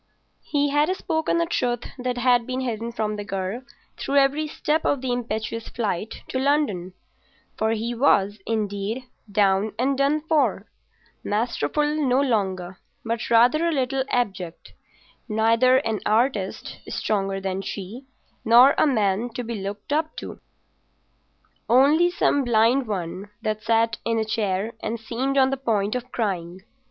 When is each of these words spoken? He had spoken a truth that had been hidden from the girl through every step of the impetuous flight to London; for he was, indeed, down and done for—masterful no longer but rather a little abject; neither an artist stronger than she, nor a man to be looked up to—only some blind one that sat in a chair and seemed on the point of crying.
He 0.43 0.69
had 0.69 0.89
spoken 0.95 1.39
a 1.39 1.45
truth 1.45 1.83
that 1.99 2.17
had 2.17 2.47
been 2.47 2.61
hidden 2.61 2.91
from 2.91 3.17
the 3.17 3.23
girl 3.23 3.61
through 3.97 4.15
every 4.17 4.47
step 4.47 4.83
of 4.83 4.99
the 5.01 5.11
impetuous 5.11 5.69
flight 5.69 6.23
to 6.29 6.39
London; 6.39 6.93
for 7.55 7.73
he 7.73 7.93
was, 7.93 8.39
indeed, 8.47 9.03
down 9.31 9.73
and 9.77 9.95
done 9.99 10.21
for—masterful 10.21 11.85
no 12.03 12.19
longer 12.19 12.79
but 13.05 13.29
rather 13.29 13.67
a 13.67 13.71
little 13.71 14.03
abject; 14.09 14.73
neither 15.29 15.77
an 15.77 15.99
artist 16.03 16.79
stronger 16.89 17.39
than 17.39 17.61
she, 17.61 18.07
nor 18.43 18.73
a 18.79 18.87
man 18.87 19.29
to 19.35 19.43
be 19.43 19.53
looked 19.53 19.93
up 19.93 20.15
to—only 20.15 22.09
some 22.09 22.43
blind 22.43 22.87
one 22.87 23.29
that 23.43 23.61
sat 23.61 23.99
in 24.03 24.17
a 24.17 24.25
chair 24.25 24.73
and 24.81 24.99
seemed 24.99 25.37
on 25.37 25.51
the 25.51 25.57
point 25.57 25.93
of 25.93 26.11
crying. 26.11 26.61